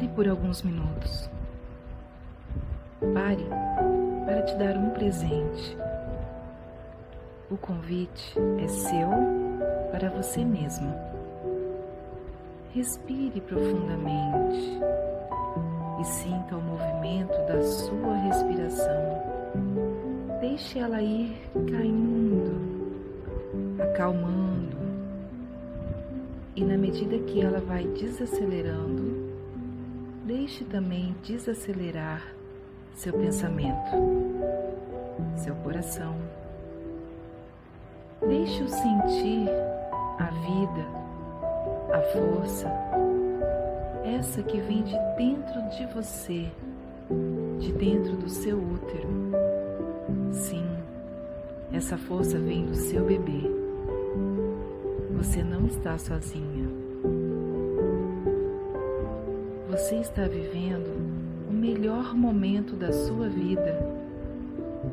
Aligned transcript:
Pare 0.00 0.12
por 0.14 0.26
alguns 0.26 0.62
minutos. 0.62 1.28
Pare 3.12 3.44
para 4.24 4.42
te 4.44 4.56
dar 4.56 4.74
um 4.74 4.88
presente. 4.92 5.76
O 7.50 7.58
convite 7.58 8.34
é 8.64 8.66
seu 8.66 9.10
para 9.90 10.08
você 10.08 10.42
mesma. 10.42 10.96
Respire 12.72 13.42
profundamente 13.42 14.80
e 16.00 16.04
sinta 16.04 16.56
o 16.56 16.62
movimento 16.62 17.36
da 17.46 17.62
sua 17.62 18.16
respiração. 18.24 19.22
Deixe 20.40 20.78
ela 20.78 21.02
ir 21.02 21.36
caindo, 21.70 22.94
acalmando, 23.82 24.78
e 26.56 26.64
na 26.64 26.78
medida 26.78 27.18
que 27.18 27.42
ela 27.42 27.60
vai 27.60 27.84
desacelerando, 27.88 29.29
deixe 30.50 30.64
também 30.64 31.14
desacelerar 31.22 32.26
seu 32.92 33.12
pensamento, 33.12 33.92
seu 35.36 35.54
coração. 35.54 36.16
Deixe-o 38.26 38.68
sentir 38.68 39.48
a 40.18 40.24
vida, 40.24 40.88
a 41.94 42.00
força, 42.12 42.68
essa 44.04 44.42
que 44.42 44.60
vem 44.60 44.82
de 44.82 44.98
dentro 45.16 45.62
de 45.70 45.86
você, 45.94 46.50
de 47.60 47.72
dentro 47.72 48.16
do 48.16 48.28
seu 48.28 48.58
útero. 48.58 49.08
Sim, 50.32 50.66
essa 51.72 51.96
força 51.96 52.36
vem 52.40 52.66
do 52.66 52.74
seu 52.74 53.04
bebê. 53.04 53.42
Você 55.12 55.44
não 55.44 55.64
está 55.66 55.96
sozinha. 55.96 56.59
Você 59.70 60.00
está 60.00 60.22
vivendo 60.26 61.48
o 61.48 61.52
melhor 61.52 62.12
momento 62.12 62.74
da 62.74 62.92
sua 62.92 63.28
vida, 63.28 63.78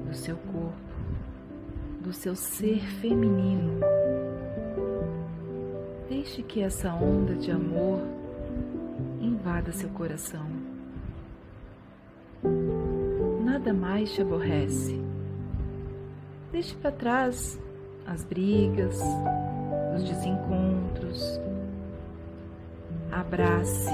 do 0.08 0.16
seu 0.16 0.36
corpo, 0.36 0.78
do 2.00 2.14
seu 2.14 2.36
ser 2.36 2.80
feminino. 3.02 3.80
Deixe 6.08 6.44
que 6.44 6.62
essa 6.62 6.94
onda 6.94 7.34
de 7.34 7.50
amor 7.50 8.02
invada 9.20 9.72
seu 9.72 9.90
coração. 9.90 10.46
Nada 13.44 13.74
mais 13.74 14.14
te 14.14 14.22
aborrece. 14.22 15.02
Deixe 16.52 16.76
para 16.76 16.92
trás 16.92 17.60
as 18.06 18.24
brigas, 18.24 19.02
os 19.96 20.04
desencontros. 20.04 21.42
Abrace 23.12 23.90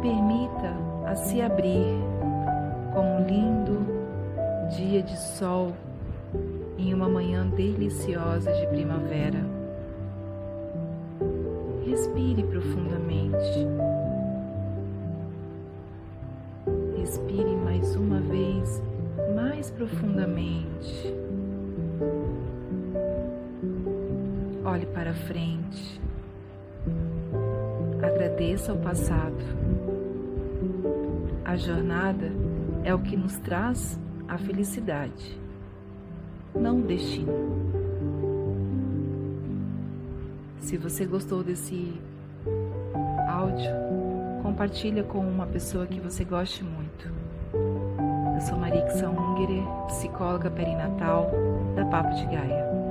permita 0.00 0.74
a 1.06 1.14
se 1.14 1.40
abrir 1.40 1.98
como 2.94 3.16
um 3.16 3.26
lindo 3.26 3.86
dia 4.76 5.02
de 5.02 5.16
sol 5.18 5.72
em 6.78 6.94
uma 6.94 7.08
manhã 7.08 7.46
deliciosa 7.48 8.52
de 8.52 8.66
primavera. 8.68 9.44
Respire 11.84 12.42
profundamente. 12.44 13.66
Respire 16.96 17.56
mais 17.56 17.94
uma 17.96 18.20
vez, 18.20 18.82
mais 19.34 19.70
profundamente. 19.70 21.14
Olhe 24.64 24.86
para 24.86 25.12
frente. 25.12 26.00
Agradeça 28.40 28.72
ao 28.72 28.78
passado. 28.78 29.36
A 31.44 31.58
jornada 31.58 32.32
é 32.82 32.94
o 32.94 32.98
que 32.98 33.14
nos 33.14 33.36
traz 33.36 34.00
a 34.26 34.38
felicidade, 34.38 35.38
não 36.54 36.78
o 36.78 36.82
destino. 36.82 37.34
Se 40.58 40.78
você 40.78 41.04
gostou 41.04 41.44
desse 41.44 42.00
áudio, 43.28 43.72
compartilha 44.42 45.04
com 45.04 45.18
uma 45.18 45.46
pessoa 45.46 45.86
que 45.86 46.00
você 46.00 46.24
goste 46.24 46.64
muito. 46.64 47.12
Eu 48.34 48.40
sou 48.40 48.56
Marixa 48.56 49.06
Ungerer, 49.06 49.66
psicóloga 49.88 50.50
perinatal 50.50 51.30
da 51.76 51.84
Papo 51.84 52.14
de 52.14 52.24
Gaia. 52.24 52.89